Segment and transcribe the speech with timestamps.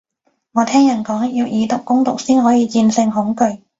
[0.53, 3.59] 我聽人講，要以毒攻毒先可以戰勝恐懼